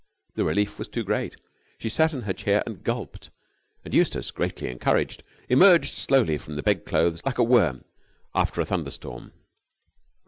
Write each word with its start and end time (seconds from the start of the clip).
The 0.33 0.43
relief 0.43 0.79
was 0.79 0.87
too 0.87 1.03
great. 1.03 1.35
She 1.77 1.87
sat 1.87 2.11
in 2.11 2.23
her 2.23 2.33
chair 2.33 2.63
and 2.65 2.83
gulped: 2.83 3.29
and 3.85 3.93
Eustace, 3.93 4.31
greatly 4.31 4.67
encouraged, 4.67 5.21
emerged 5.47 5.93
slowly 5.95 6.39
from 6.39 6.55
the 6.55 6.63
bedclothes 6.63 7.23
like 7.23 7.37
a 7.37 7.43
worm 7.43 7.83
after 8.33 8.59
a 8.61 8.65
thunderstorm. 8.65 9.31